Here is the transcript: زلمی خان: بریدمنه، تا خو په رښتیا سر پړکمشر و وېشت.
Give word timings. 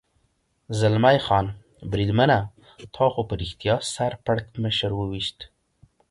زلمی 0.79 1.19
خان: 1.25 1.45
بریدمنه، 1.91 2.39
تا 2.95 3.05
خو 3.13 3.21
په 3.29 3.33
رښتیا 3.41 3.75
سر 3.93 4.11
پړکمشر 4.25 4.91
و 4.95 5.01
وېشت. 5.11 5.39